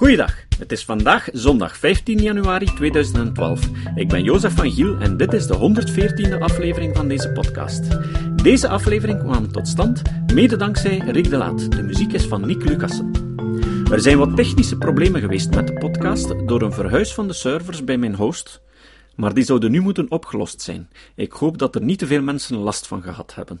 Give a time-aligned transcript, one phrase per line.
[0.00, 3.68] Goeiedag, het is vandaag zondag 15 januari 2012.
[3.94, 7.82] Ik ben Jozef van Giel en dit is de 114e aflevering van deze podcast.
[8.42, 10.02] Deze aflevering kwam tot stand
[10.34, 11.72] mede dankzij Rick de Laat.
[11.72, 13.10] De muziek is van Nick Lucassen.
[13.90, 17.84] Er zijn wat technische problemen geweest met de podcast door een verhuis van de servers
[17.84, 18.62] bij mijn host,
[19.16, 20.90] maar die zouden nu moeten opgelost zijn.
[21.14, 23.60] Ik hoop dat er niet te veel mensen last van gehad hebben.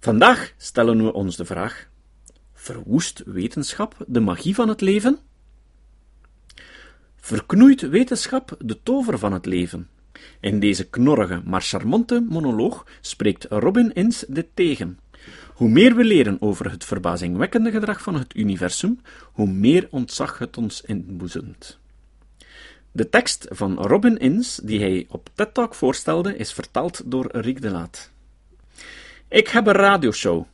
[0.00, 1.88] Vandaag stellen we ons de vraag:
[2.66, 5.18] verwoest wetenschap de magie van het leven?
[7.16, 9.88] Verknoeit wetenschap de tover van het leven?
[10.40, 14.98] In deze knorrige, maar charmante monoloog spreekt Robin Ince dit tegen.
[15.54, 19.00] Hoe meer we leren over het verbazingwekkende gedrag van het universum,
[19.32, 21.78] hoe meer ontzag het ons inboezemt.
[22.92, 27.62] De tekst van Robin Ince, die hij op TED Talk voorstelde, is vertaald door Rick
[27.62, 28.10] de Laat.
[29.28, 30.46] Ik heb een radioshow.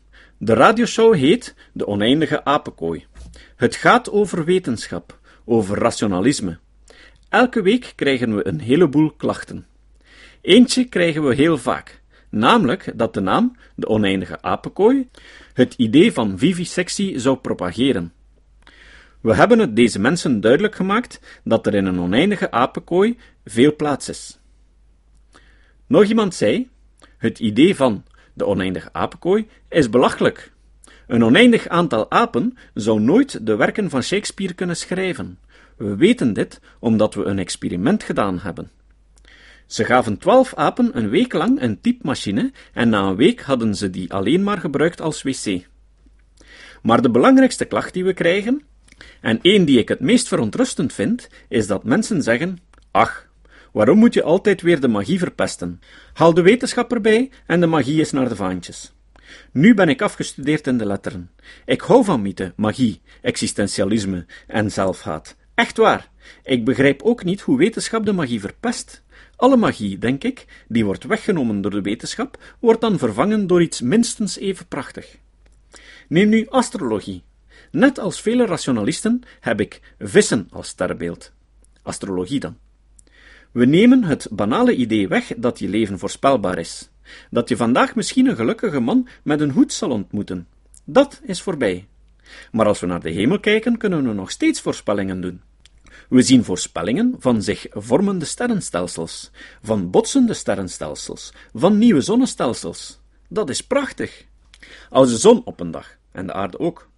[0.45, 3.07] De radioshow heet De Oneindige Apenkooi.
[3.57, 6.59] Het gaat over wetenschap, over rationalisme.
[7.29, 9.67] Elke week krijgen we een heleboel klachten.
[10.41, 15.09] Eentje krijgen we heel vaak, namelijk dat de naam De Oneindige Apenkooi
[15.53, 18.13] het idee van vivisectie zou propageren.
[19.21, 24.09] We hebben het deze mensen duidelijk gemaakt dat er in een oneindige apenkooi veel plaats
[24.09, 24.39] is.
[25.87, 26.69] Nog iemand zei:
[27.19, 30.53] Het idee van de oneindige apenkooi is belachelijk.
[31.07, 35.39] Een oneindig aantal apen zou nooit de werken van Shakespeare kunnen schrijven.
[35.77, 38.71] We weten dit omdat we een experiment gedaan hebben.
[39.67, 43.91] Ze gaven twaalf apen een week lang een typemachine en na een week hadden ze
[43.91, 45.67] die alleen maar gebruikt als wc.
[46.83, 48.63] Maar de belangrijkste klacht die we krijgen,
[49.21, 52.59] en één die ik het meest verontrustend vind, is dat mensen zeggen:
[52.91, 53.27] Ach,
[53.73, 55.81] waarom moet je altijd weer de magie verpesten?
[56.13, 58.93] Haal de wetenschap erbij en de magie is naar de vaantjes.
[59.53, 61.31] Nu ben ik afgestudeerd in de letteren.
[61.65, 65.37] Ik hou van mythe, magie, existentialisme en zelfhaat.
[65.55, 66.11] Echt waar.
[66.45, 69.03] Ik begrijp ook niet hoe wetenschap de magie verpest.
[69.37, 73.81] Alle magie, denk ik, die wordt weggenomen door de wetenschap, wordt dan vervangen door iets
[73.81, 75.17] minstens even prachtig.
[76.09, 77.23] Neem nu astrologie.
[77.71, 81.33] Net als vele rationalisten heb ik vissen als sterrenbeeld.
[81.83, 82.57] Astrologie dan.
[83.53, 86.91] We nemen het banale idee weg dat je leven voorspelbaar is.
[87.31, 90.47] Dat je vandaag misschien een gelukkige man met een hoed zal ontmoeten.
[90.85, 91.87] Dat is voorbij.
[92.53, 95.41] Maar als we naar de hemel kijken, kunnen we nog steeds voorspellingen doen.
[96.09, 99.31] We zien voorspellingen van zich vormende sterrenstelsels,
[99.63, 103.01] van botsende sterrenstelsels, van nieuwe zonnestelsels.
[103.29, 104.25] Dat is prachtig.
[104.91, 106.89] Als de zon op een dag, en de aarde ook.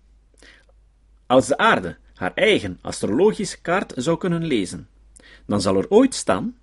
[1.26, 4.88] Als de aarde haar eigen astrologische kaart zou kunnen lezen,
[5.46, 6.56] dan zal er ooit staan: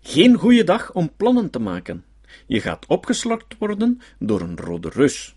[0.00, 2.04] Geen goede dag om plannen te maken.
[2.46, 5.36] Je gaat opgeslokt worden door een rode reus.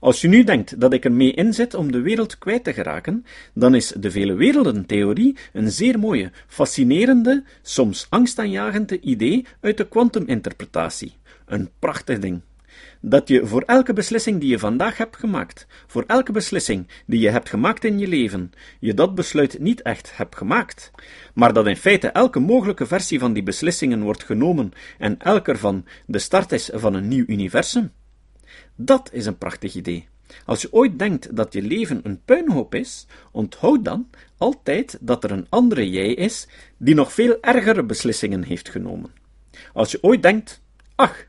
[0.00, 3.24] Als je nu denkt dat ik er mee inzet om de wereld kwijt te geraken,
[3.54, 11.12] dan is de vele werelden-theorie een zeer mooie, fascinerende, soms angstaanjagende idee uit de kwantuminterpretatie.
[11.46, 12.40] Een prachtig ding.
[13.00, 17.30] Dat je voor elke beslissing die je vandaag hebt gemaakt, voor elke beslissing die je
[17.30, 20.90] hebt gemaakt in je leven, je dat besluit niet echt hebt gemaakt,
[21.34, 25.84] maar dat in feite elke mogelijke versie van die beslissingen wordt genomen en elke ervan
[26.06, 27.92] de start is van een nieuw universum.
[28.76, 30.08] Dat is een prachtig idee.
[30.44, 35.30] Als je ooit denkt dat je leven een puinhoop is, onthoud dan altijd dat er
[35.30, 39.10] een andere jij is die nog veel ergere beslissingen heeft genomen.
[39.72, 40.62] Als je ooit denkt,
[40.94, 41.26] ach,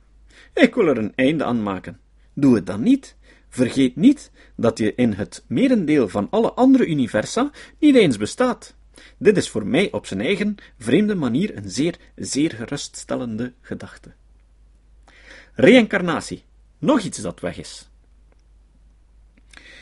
[0.54, 2.00] ik wil er een einde aan maken,
[2.34, 3.16] doe het dan niet.
[3.50, 8.76] Vergeet niet dat je in het merendeel van alle andere universa niet eens bestaat.
[9.18, 14.14] Dit is voor mij op zijn eigen vreemde manier een zeer, zeer geruststellende gedachte.
[15.54, 16.44] Reïncarnatie
[16.78, 17.90] nog iets dat weg is.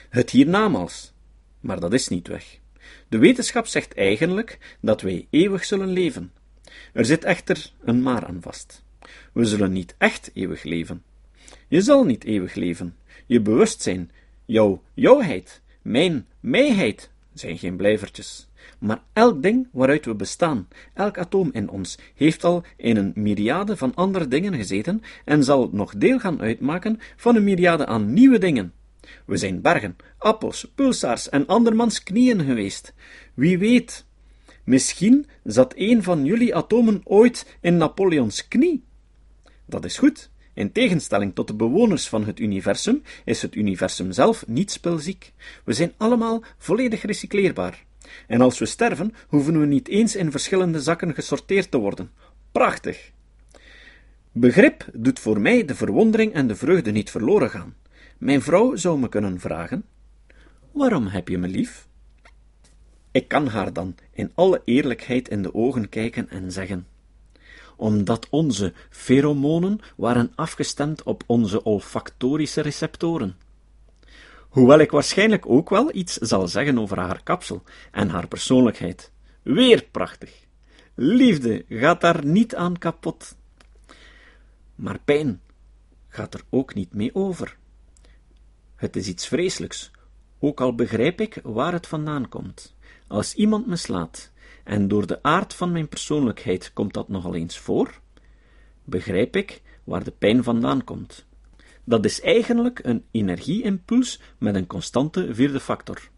[0.09, 1.13] Het hiernamaals,
[1.59, 2.59] maar dat is niet weg.
[3.07, 6.34] De wetenschap zegt eigenlijk dat wij eeuwig zullen leven.
[6.94, 8.84] Er zit echter een maar aan vast.
[9.39, 11.03] We zullen niet echt eeuwig leven.
[11.67, 12.95] Je zal niet eeuwig leven.
[13.25, 14.11] Je bewustzijn,
[14.45, 18.47] jouw jouwheid, mijn mijheid zijn geen blijvertjes.
[18.80, 23.77] Maar elk ding waaruit we bestaan, elk atoom in ons, heeft al in een myriade
[23.77, 28.38] van andere dingen gezeten en zal nog deel gaan uitmaken van een myriade aan nieuwe
[28.38, 28.74] dingen.
[29.25, 32.94] We zijn bergen, appels, pulsars en andermans knieën geweest.
[33.33, 34.06] Wie weet,
[34.63, 38.88] misschien zat een van jullie atomen ooit in Napoleons knie.
[39.69, 40.30] Dat is goed.
[40.54, 45.33] In tegenstelling tot de bewoners van het universum is het universum zelf niet spelziek.
[45.63, 47.86] We zijn allemaal volledig recycleerbaar.
[48.27, 52.12] En als we sterven, hoeven we niet eens in verschillende zakken gesorteerd te worden.
[52.51, 53.12] Prachtig!
[54.31, 57.75] Begrip doet voor mij de verwondering en de vreugde niet verloren gaan.
[58.18, 59.86] Mijn vrouw zou me kunnen vragen:
[60.72, 61.88] Waarom heb je me lief?
[63.12, 66.88] Ik kan haar dan in alle eerlijkheid in de ogen kijken en zeggen:
[67.79, 73.37] omdat onze pheromonen waren afgestemd op onze olfactorische receptoren.
[74.49, 79.11] Hoewel ik waarschijnlijk ook wel iets zal zeggen over haar kapsel en haar persoonlijkheid.
[79.41, 80.47] Weer prachtig.
[80.95, 83.35] Liefde gaat daar niet aan kapot.
[84.75, 85.41] Maar pijn
[86.07, 87.57] gaat er ook niet mee over.
[88.75, 89.91] Het is iets vreselijks,
[90.39, 92.75] ook al begrijp ik waar het vandaan komt.
[93.07, 94.31] Als iemand me slaat,
[94.69, 98.00] en door de aard van mijn persoonlijkheid komt dat nogal eens voor,
[98.83, 101.25] begrijp ik waar de pijn vandaan komt.
[101.83, 106.10] Dat is eigenlijk een energieimpuls met een constante vierde factor.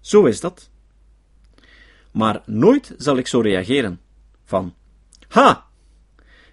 [0.00, 0.70] Zo is dat.
[2.12, 4.00] Maar nooit zal ik zo reageren.
[4.44, 4.74] Van,
[5.28, 5.66] ha!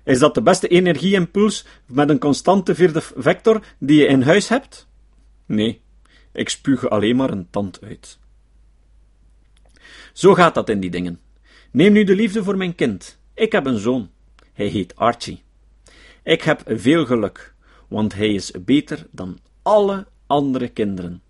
[0.03, 4.88] Is dat de beste energieimpuls met een constante vierde vector die je in huis hebt?
[5.45, 5.81] Nee,
[6.31, 8.19] ik spuug alleen maar een tand uit.
[10.13, 11.25] Zo gaat dat in die dingen.
[11.71, 13.17] Neem nu de liefde voor mijn kind.
[13.33, 14.09] Ik heb een zoon.
[14.53, 15.41] Hij heet Archie.
[16.23, 17.53] Ik heb veel geluk,
[17.87, 21.21] want hij is beter dan alle andere kinderen.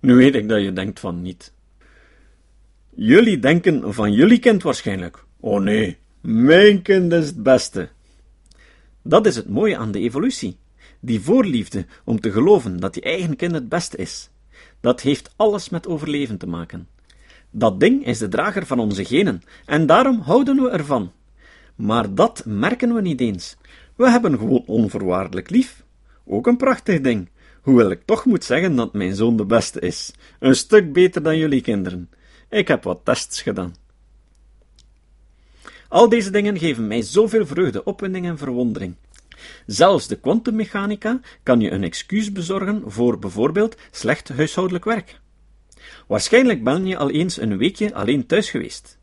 [0.00, 1.52] Nu weet ik dat je denkt van niet.
[2.94, 5.24] Jullie denken van jullie kind waarschijnlijk.
[5.40, 7.88] Oh nee, mijn kind is het beste.
[9.02, 10.56] Dat is het mooie aan de evolutie.
[11.00, 14.30] Die voorliefde om te geloven dat je eigen kind het beste is.
[14.80, 16.88] Dat heeft alles met overleven te maken.
[17.50, 21.12] Dat ding is de drager van onze genen, en daarom houden we ervan.
[21.74, 23.56] Maar dat merken we niet eens.
[23.96, 25.84] We hebben gewoon onvoorwaardelijk lief.
[26.26, 27.28] Ook een prachtig ding.
[27.62, 30.12] Hoewel ik toch moet zeggen dat mijn zoon de beste is.
[30.38, 32.10] Een stuk beter dan jullie kinderen.
[32.48, 33.74] Ik heb wat tests gedaan.
[35.88, 38.94] Al deze dingen geven mij zoveel vreugde, opwinding en verwondering.
[39.66, 45.19] Zelfs de kwantummechanica kan je een excuus bezorgen voor bijvoorbeeld slecht huishoudelijk werk.
[46.06, 48.98] Waarschijnlijk ben je al eens een weekje alleen thuis geweest.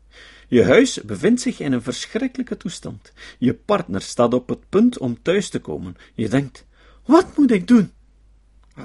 [0.48, 3.12] Je huis bevindt zich in een verschrikkelijke toestand.
[3.38, 5.96] Je partner staat op het punt om thuis te komen.
[6.14, 6.66] Je denkt:
[7.04, 7.92] wat moet ik doen?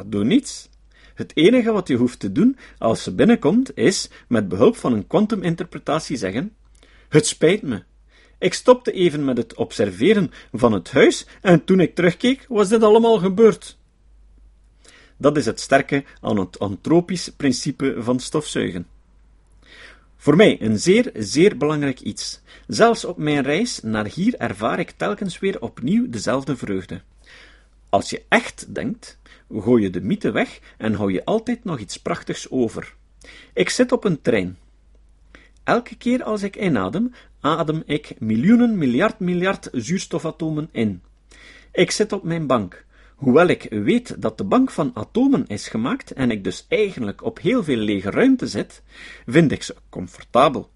[0.05, 0.69] Doe niets.
[1.13, 5.07] Het enige wat je hoeft te doen als ze binnenkomt, is met behulp van een
[5.07, 6.55] kwantuminterpretatie zeggen:
[7.09, 7.83] Het spijt me.
[8.37, 12.83] Ik stopte even met het observeren van het huis en toen ik terugkeek, was dit
[12.83, 13.77] allemaal gebeurd.
[15.23, 18.87] Dat is het sterke aan het antropisch principe van stofzuigen.
[20.15, 22.41] Voor mij een zeer, zeer belangrijk iets.
[22.67, 27.01] Zelfs op mijn reis naar hier ervaar ik telkens weer opnieuw dezelfde vreugde.
[27.89, 29.17] Als je echt denkt,
[29.59, 32.93] gooi je de mythe weg en hou je altijd nog iets prachtigs over.
[33.53, 34.57] Ik zit op een trein.
[35.63, 41.01] Elke keer als ik inadem, adem ik miljoenen miljard miljard zuurstofatomen in.
[41.71, 42.85] Ik zit op mijn bank.
[43.23, 47.39] Hoewel ik weet dat de bank van atomen is gemaakt en ik dus eigenlijk op
[47.39, 48.81] heel veel lege ruimte zit,
[49.25, 50.69] vind ik ze comfortabel.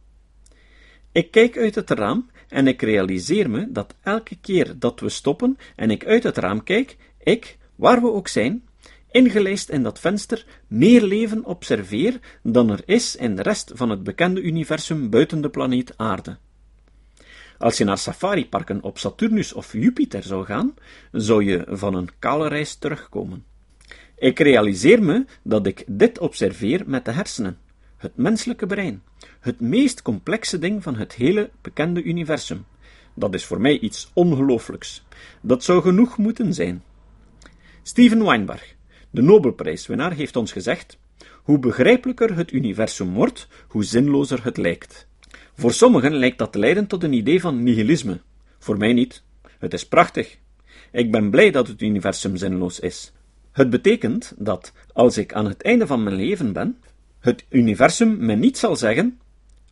[1.11, 5.57] Ik kijk uit het raam en ik realiseer me dat elke keer dat we stoppen
[5.75, 8.63] en ik uit het raam kijk, ik, waar we ook zijn,
[9.11, 14.03] ingelijst in dat venster, meer leven observeer dan er is in de rest van het
[14.03, 16.37] bekende universum buiten de planeet Aarde.
[17.57, 20.73] Als je naar safariparken op Saturnus of Jupiter zou gaan,
[21.11, 23.45] zou je van een kale reis terugkomen.
[24.17, 27.57] Ik realiseer me dat ik dit observeer met de hersenen,
[27.97, 29.03] het menselijke brein,
[29.39, 32.65] het meest complexe ding van het hele bekende universum.
[33.13, 35.05] Dat is voor mij iets ongelooflijks.
[35.41, 36.83] Dat zou genoeg moeten zijn.
[37.83, 38.75] Steven Weinberg,
[39.09, 40.97] de Nobelprijswinnaar, heeft ons gezegd:
[41.43, 45.06] hoe begrijpelijker het universum wordt, hoe zinlozer het lijkt.
[45.57, 48.19] Voor sommigen lijkt dat te leiden tot een idee van nihilisme.
[48.59, 49.23] Voor mij niet.
[49.59, 50.37] Het is prachtig.
[50.91, 53.13] Ik ben blij dat het universum zinloos is.
[53.51, 56.77] Het betekent dat, als ik aan het einde van mijn leven ben,
[57.19, 59.19] het universum me niet zal zeggen: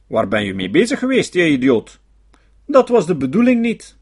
[0.07, 1.99] Waar ben je mee bezig geweest, je idioot?
[2.65, 3.95] Dat was de bedoeling niet.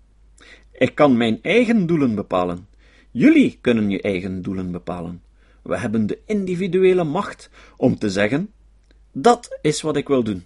[0.72, 2.68] Ik kan mijn eigen doelen bepalen.
[3.12, 5.22] Jullie kunnen je eigen doelen bepalen.
[5.62, 8.52] We hebben de individuele macht om te zeggen:
[9.12, 10.46] Dat is wat ik wil doen.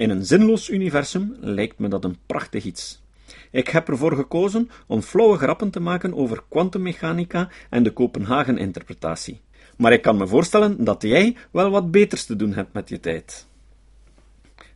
[0.00, 3.02] In een zinloos universum lijkt me dat een prachtig iets.
[3.50, 9.40] Ik heb ervoor gekozen om flauwe grappen te maken over kwantummechanica en de Kopenhagen-interpretatie.
[9.76, 13.00] Maar ik kan me voorstellen dat jij wel wat beters te doen hebt met je
[13.00, 13.46] tijd.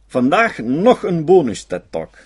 [0.06, 2.18] Vandaag nog een bonus TED Talk.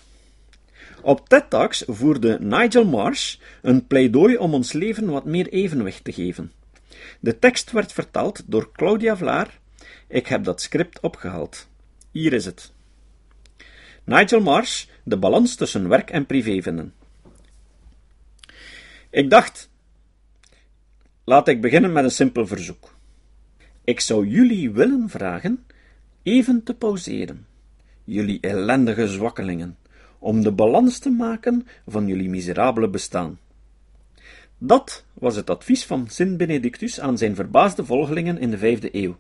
[1.03, 6.13] Op TED Talks voerde Nigel Marsh een pleidooi om ons leven wat meer evenwicht te
[6.13, 6.53] geven.
[7.21, 9.59] De tekst werd vertaald door Claudia Vlaar.
[10.09, 11.69] Ik heb dat script opgehaald.
[12.11, 12.77] Hier is het.
[14.09, 16.95] Nigel Marsh, de balans tussen werk en privé vinden.
[19.11, 19.71] Ik dacht,
[21.25, 22.95] laat ik beginnen met een simpel verzoek.
[23.85, 25.65] Ik zou jullie willen vragen
[26.23, 27.47] even te pauzeren,
[28.05, 29.77] jullie ellendige zwakkelingen,
[30.19, 33.39] om de balans te maken van jullie miserabele bestaan.
[34.59, 39.17] Dat was het advies van Sint Benedictus aan zijn verbaasde volgelingen in de vijfde eeuw.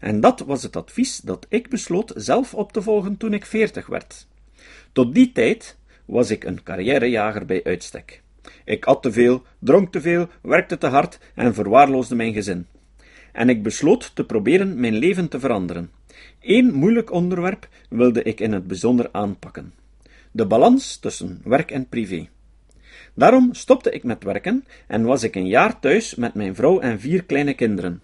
[0.00, 3.86] En dat was het advies dat ik besloot zelf op te volgen toen ik veertig
[3.86, 4.26] werd.
[4.92, 8.22] Tot die tijd was ik een carrièrejager bij uitstek.
[8.64, 12.66] Ik at te veel, dronk te veel, werkte te hard en verwaarloosde mijn gezin.
[13.32, 15.90] En ik besloot te proberen mijn leven te veranderen.
[16.40, 19.74] Eén moeilijk onderwerp wilde ik in het bijzonder aanpakken:
[20.30, 22.28] de balans tussen werk en privé.
[23.14, 27.00] Daarom stopte ik met werken en was ik een jaar thuis met mijn vrouw en
[27.00, 28.00] vier kleine kinderen.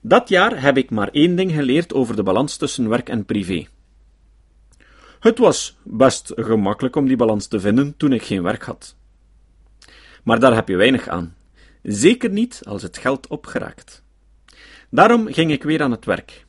[0.00, 3.66] Dat jaar heb ik maar één ding geleerd over de balans tussen werk en privé.
[5.20, 8.96] Het was best gemakkelijk om die balans te vinden toen ik geen werk had.
[10.24, 11.34] Maar daar heb je weinig aan.
[11.82, 14.02] Zeker niet als het geld opgeraakt.
[14.90, 16.46] Daarom ging ik weer aan het werk.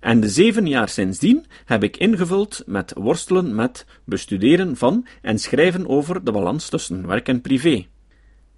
[0.00, 5.88] En de zeven jaar sindsdien heb ik ingevuld met worstelen met bestuderen van en schrijven
[5.88, 7.86] over de balans tussen werk en privé.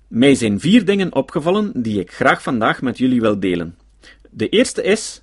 [0.08, 3.76] Mij zijn vier dingen opgevallen die ik graag vandaag met jullie wil delen.
[4.36, 5.22] De eerste is: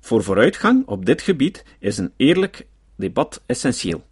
[0.00, 4.06] voor vooruitgang op dit gebied is een eerlijk debat essentieel.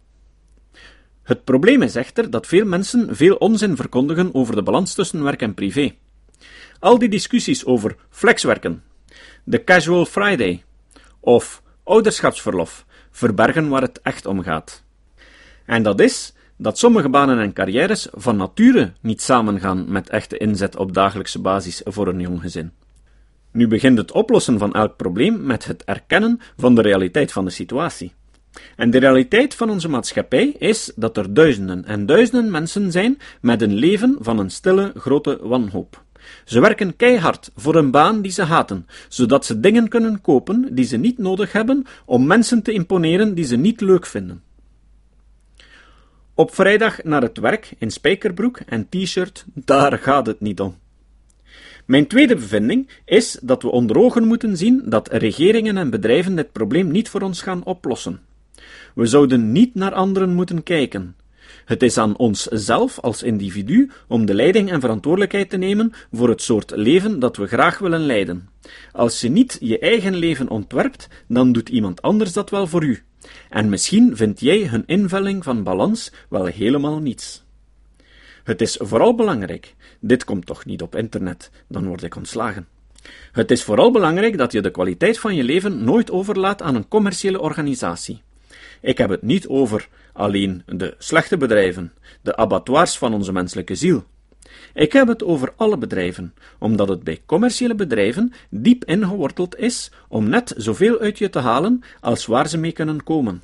[1.23, 5.41] Het probleem is echter dat veel mensen veel onzin verkondigen over de balans tussen werk
[5.41, 5.95] en privé.
[6.79, 8.83] Al die discussies over flexwerken,
[9.43, 10.63] de casual Friday
[11.19, 14.83] of ouderschapsverlof verbergen waar het echt om gaat.
[15.65, 20.75] En dat is dat sommige banen en carrières van nature niet samengaan met echte inzet
[20.75, 22.71] op dagelijkse basis voor een jong gezin.
[23.53, 27.51] Nu begint het oplossen van elk probleem met het erkennen van de realiteit van de
[27.51, 28.13] situatie.
[28.75, 33.61] En de realiteit van onze maatschappij is dat er duizenden en duizenden mensen zijn met
[33.61, 36.03] een leven van een stille, grote wanhoop.
[36.45, 40.85] Ze werken keihard voor een baan die ze haten, zodat ze dingen kunnen kopen die
[40.85, 44.43] ze niet nodig hebben om mensen te imponeren die ze niet leuk vinden.
[46.33, 50.81] Op vrijdag naar het werk in spijkerbroek en t-shirt, daar gaat het niet om.
[51.85, 56.51] Mijn tweede bevinding is dat we onder ogen moeten zien dat regeringen en bedrijven dit
[56.51, 58.21] probleem niet voor ons gaan oplossen.
[58.95, 61.15] We zouden niet naar anderen moeten kijken.
[61.65, 66.29] Het is aan ons zelf als individu om de leiding en verantwoordelijkheid te nemen voor
[66.29, 68.49] het soort leven dat we graag willen leiden.
[68.91, 73.03] Als je niet je eigen leven ontwerpt, dan doet iemand anders dat wel voor u.
[73.49, 77.43] En misschien vind jij hun invulling van balans wel helemaal niets.
[78.43, 82.67] Het is vooral belangrijk, dit komt toch niet op internet, dan word ik ontslagen.
[83.31, 86.87] Het is vooral belangrijk dat je de kwaliteit van je leven nooit overlaat aan een
[86.87, 88.21] commerciële organisatie.
[88.81, 94.03] Ik heb het niet over alleen de slechte bedrijven, de abattoirs van onze menselijke ziel.
[94.73, 100.29] Ik heb het over alle bedrijven, omdat het bij commerciële bedrijven diep ingeworteld is om
[100.29, 103.43] net zoveel uit je te halen als waar ze mee kunnen komen.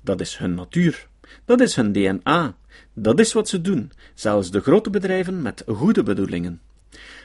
[0.00, 1.08] Dat is hun natuur,
[1.44, 2.54] dat is hun DNA,
[2.94, 6.60] dat is wat ze doen, zelfs de grote bedrijven met goede bedoelingen.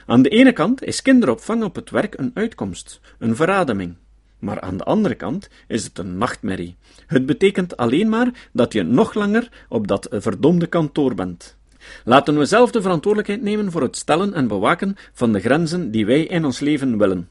[0.06, 3.94] Aan de ene kant is kinderopvang op het werk een uitkomst, een verademing.
[4.38, 6.76] Maar aan de andere kant is het een nachtmerrie.
[7.06, 11.56] Het betekent alleen maar dat je nog langer op dat verdomde kantoor bent.
[12.04, 16.06] Laten we zelf de verantwoordelijkheid nemen voor het stellen en bewaken van de grenzen die
[16.06, 17.28] wij in ons leven willen.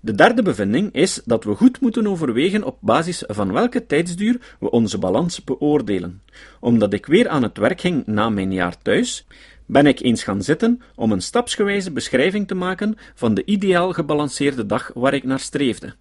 [0.00, 4.70] De derde bevinding is dat we goed moeten overwegen op basis van welke tijdsduur we
[4.70, 6.22] onze balans beoordelen.
[6.60, 9.26] Omdat ik weer aan het werk ging na mijn jaar thuis,
[9.66, 14.66] ben ik eens gaan zitten om een stapsgewijze beschrijving te maken van de ideaal gebalanceerde
[14.66, 15.94] dag waar ik naar streefde.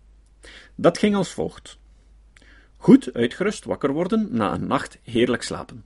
[0.75, 1.77] Dat ging als volgt:
[2.77, 5.85] goed uitgerust wakker worden na een nacht heerlijk slapen,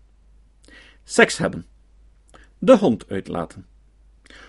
[1.04, 1.66] seks hebben,
[2.58, 3.66] de hond uitlaten,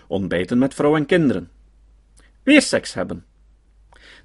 [0.07, 1.49] ontbijten met vrouw en kinderen,
[2.43, 3.25] weer seks hebben,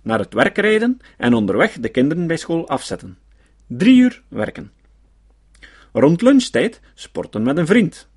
[0.02, 3.19] naar het werk rijden en onderweg de kinderen bij school afzetten,
[3.67, 4.73] drie uur werken,
[5.93, 8.09] rond lunchtijd sporten met een vriend,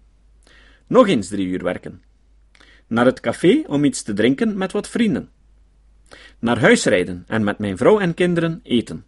[0.88, 2.04] nog eens drie uur werken,
[2.88, 5.30] naar het café om iets te drinken met wat vrienden
[6.40, 9.06] naar huis rijden en met mijn vrouw en kinderen eten.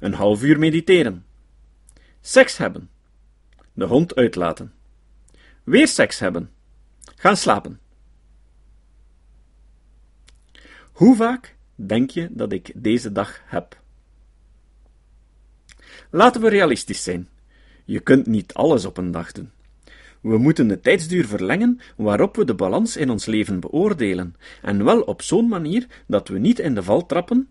[0.00, 1.26] Een half uur mediteren.
[2.20, 2.90] Seks hebben.
[3.72, 4.72] De hond uitlaten.
[5.64, 6.50] Weer seks hebben.
[7.16, 7.80] Gaan slapen.
[10.92, 13.80] Hoe vaak denk je dat ik deze dag heb?
[16.10, 17.28] Laten we realistisch zijn.
[17.84, 19.50] Je kunt niet alles op een dag doen.
[20.20, 25.00] We moeten de tijdsduur verlengen waarop we de balans in ons leven beoordelen, en wel
[25.00, 27.48] op zo'n manier dat we niet in de val trappen.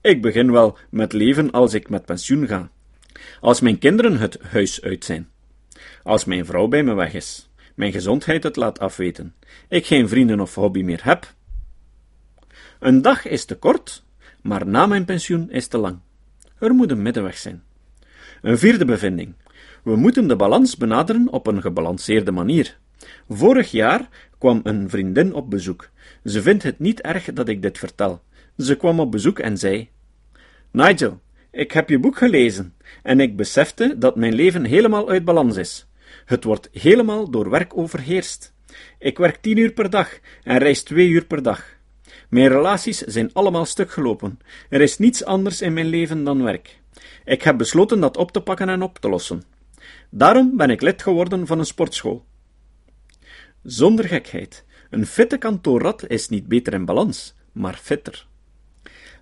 [0.00, 2.70] Ik begin wel met leven als ik met pensioen ga.
[3.40, 5.28] Als mijn kinderen het huis uit zijn.
[6.02, 7.50] Als mijn vrouw bij me weg is.
[7.74, 9.34] Mijn gezondheid het laat afweten.
[9.68, 11.34] Ik geen vrienden of hobby meer heb.
[12.78, 14.04] Een dag is te kort,
[14.42, 15.98] maar na mijn pensioen is te lang.
[16.58, 17.62] Er moet een middenweg zijn.
[18.42, 19.34] Een vierde bevinding.
[19.84, 22.78] We moeten de balans benaderen op een gebalanceerde manier.
[23.28, 25.90] Vorig jaar kwam een vriendin op bezoek.
[26.24, 28.22] Ze vindt het niet erg dat ik dit vertel.
[28.56, 29.88] Ze kwam op bezoek en zei:
[30.70, 35.56] Nigel, ik heb je boek gelezen en ik besefte dat mijn leven helemaal uit balans
[35.56, 35.86] is.
[36.24, 38.54] Het wordt helemaal door werk overheerst.
[38.98, 41.75] Ik werk tien uur per dag en reis twee uur per dag.
[42.28, 44.38] Mijn relaties zijn allemaal stuk gelopen.
[44.68, 46.80] Er is niets anders in mijn leven dan werk.
[47.24, 49.42] Ik heb besloten dat op te pakken en op te lossen.
[50.10, 52.24] Daarom ben ik lid geworden van een sportschool.
[53.62, 54.64] Zonder gekheid.
[54.90, 58.26] Een fitte kantoorrat is niet beter in balans, maar fitter.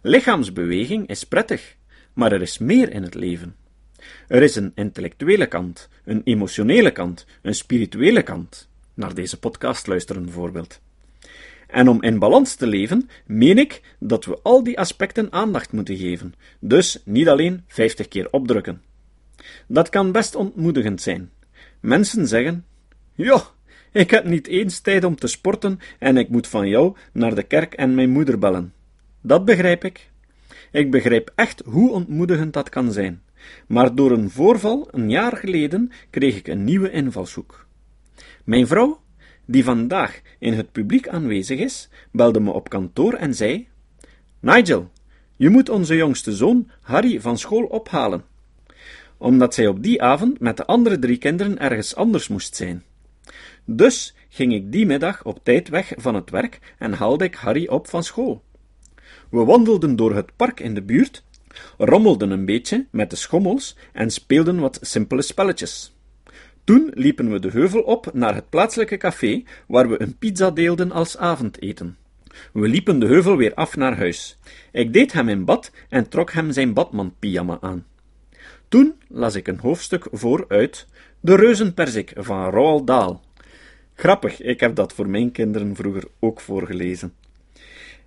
[0.02, 1.76] Lichaamsbeweging is prettig,
[2.12, 3.56] maar er is meer in het leven.
[4.28, 8.68] Er is een intellectuele kant, een emotionele kant, een spirituele kant.
[8.94, 10.80] Naar deze podcast luisteren bijvoorbeeld.
[11.74, 15.96] En om in balans te leven, meen ik dat we al die aspecten aandacht moeten
[15.96, 16.34] geven.
[16.58, 18.82] Dus niet alleen 50 keer opdrukken.
[19.66, 21.30] Dat kan best ontmoedigend zijn.
[21.80, 22.64] Mensen zeggen:
[23.14, 23.42] Ja,
[23.92, 27.42] ik heb niet eens tijd om te sporten en ik moet van jou naar de
[27.42, 28.72] kerk en mijn moeder bellen.
[29.20, 30.10] Dat begrijp ik.
[30.72, 33.22] Ik begrijp echt hoe ontmoedigend dat kan zijn.
[33.66, 37.66] Maar door een voorval een jaar geleden kreeg ik een nieuwe invalshoek.
[38.44, 39.00] Mijn vrouw,
[39.44, 43.68] die vandaag in het publiek aanwezig is, belde me op kantoor en zei:
[44.40, 44.90] Nigel,
[45.36, 48.24] je moet onze jongste zoon Harry van school ophalen,
[49.16, 52.82] omdat zij op die avond met de andere drie kinderen ergens anders moest zijn.
[53.64, 57.66] Dus ging ik die middag op tijd weg van het werk en haalde ik Harry
[57.66, 58.42] op van school.
[59.30, 61.24] We wandelden door het park in de buurt,
[61.78, 65.93] rommelden een beetje met de schommels en speelden wat simpele spelletjes.
[66.64, 70.92] Toen liepen we de heuvel op naar het plaatselijke café, waar we een pizza deelden
[70.92, 71.96] als avondeten.
[72.52, 74.38] We liepen de heuvel weer af naar huis.
[74.72, 77.86] Ik deed hem in bad en trok hem zijn badmanpyjama aan.
[78.68, 80.86] Toen las ik een hoofdstuk voor uit
[81.20, 83.20] De Reuzenperzik van Roald Dahl.
[83.94, 87.14] Grappig, ik heb dat voor mijn kinderen vroeger ook voorgelezen.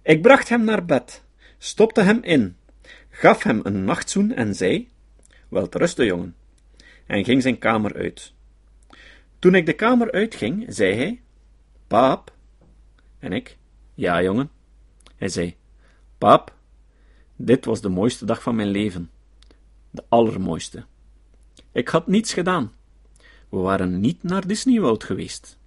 [0.01, 1.23] Ik bracht hem naar bed,
[1.57, 2.55] stopte hem in,
[3.09, 4.87] gaf hem een nachtzoen en zei:
[5.49, 6.35] Welterusten, jongen,
[7.05, 8.35] en ging zijn kamer uit.
[9.39, 11.21] Toen ik de kamer uitging, zei hij:
[11.87, 12.33] Paap.
[13.19, 13.57] En ik:
[13.93, 14.49] Ja, jongen.
[15.15, 15.55] Hij zei:
[16.17, 16.55] Paap,
[17.35, 19.09] dit was de mooiste dag van mijn leven.
[19.89, 20.85] De allermooiste.
[21.71, 22.71] Ik had niets gedaan.
[23.49, 25.57] We waren niet naar Disney World geweest.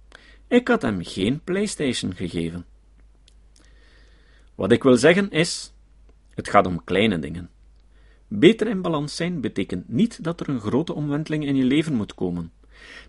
[0.47, 2.65] Ik had hem geen PlayStation gegeven.
[4.55, 5.73] Wat ik wil zeggen is:
[6.29, 7.49] het gaat om kleine dingen.
[8.27, 12.13] Beter in balans zijn betekent niet dat er een grote omwenteling in je leven moet
[12.13, 12.51] komen.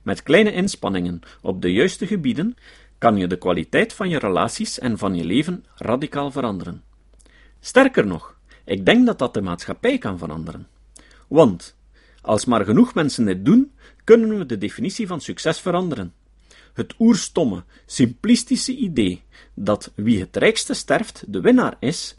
[0.03, 2.57] Met kleine inspanningen op de juiste gebieden
[2.99, 6.83] kan je de kwaliteit van je relaties en van je leven radicaal veranderen.
[7.61, 10.67] Sterker nog, ik denk dat dat de maatschappij kan veranderen.
[11.29, 11.77] Want
[12.21, 13.73] als maar genoeg mensen dit doen,
[14.05, 16.15] kunnen we de definitie van succes veranderen.
[16.73, 19.23] Het oerstomme, simplistische idee
[19.55, 22.17] dat wie het rijkste sterft de winnaar is,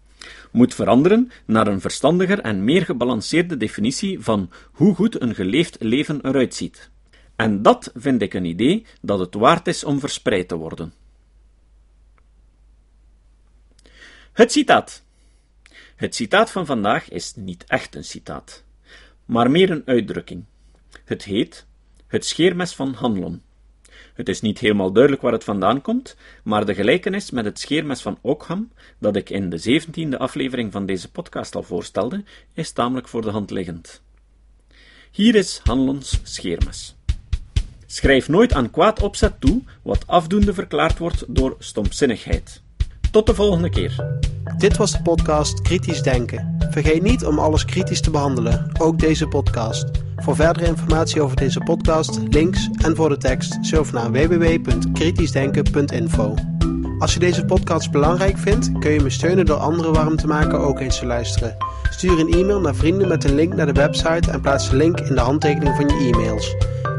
[0.51, 6.19] moet veranderen naar een verstandiger en meer gebalanceerde definitie van hoe goed een geleefd leven
[6.25, 6.91] eruit ziet.
[7.43, 10.93] En dat vind ik een idee dat het waard is om verspreid te worden.
[14.33, 15.03] Het citaat.
[15.95, 18.63] Het citaat van vandaag is niet echt een citaat,
[19.25, 20.45] maar meer een uitdrukking.
[21.05, 21.65] Het heet
[22.07, 23.41] Het scheermes van Hanlon.
[24.13, 28.01] Het is niet helemaal duidelijk waar het vandaan komt, maar de gelijkenis met het scheermes
[28.01, 33.07] van Ockham, dat ik in de zeventiende aflevering van deze podcast al voorstelde, is tamelijk
[33.07, 34.01] voor de hand liggend.
[35.11, 36.95] Hier is Hanlons scheermes.
[37.85, 42.61] Schrijf nooit aan kwaad opzet toe wat afdoende verklaard wordt door stomzinnigheid.
[43.11, 44.21] Tot de volgende keer.
[44.57, 46.57] Dit was de podcast Kritisch Denken.
[46.69, 49.85] Vergeet niet om alles kritisch te behandelen, ook deze podcast.
[50.15, 56.33] Voor verdere informatie over deze podcast, links en voor de tekst, surf naar www.kritischdenken.info.
[56.99, 60.59] Als je deze podcast belangrijk vindt, kun je me steunen door anderen warm te maken
[60.59, 61.57] ook eens te luisteren.
[61.89, 64.99] Stuur een e-mail naar vrienden met een link naar de website en plaats de link
[64.99, 66.55] in de handtekening van je e-mails.